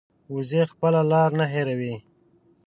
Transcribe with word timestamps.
وزې 0.33 0.61
خپله 0.71 1.01
لار 1.11 1.29
نه 1.39 1.45
هېروي 1.53 1.95